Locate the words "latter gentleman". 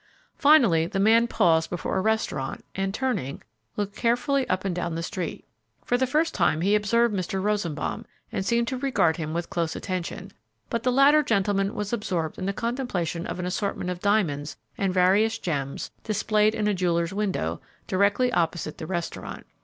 10.91-11.75